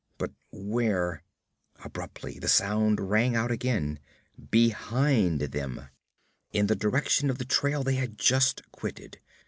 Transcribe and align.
But 0.17 0.31
where' 0.49 1.21
Abruptly 1.85 2.39
the 2.39 2.47
sound 2.47 2.99
rang 3.11 3.35
out 3.35 3.51
again 3.51 3.99
behind 4.49 5.41
them; 5.41 5.89
in 6.51 6.65
the 6.65 6.75
direction 6.75 7.29
of 7.29 7.37
the 7.37 7.45
trail 7.45 7.83
they 7.83 7.97
had 7.97 8.17
just 8.17 8.63
quitted. 8.71 9.19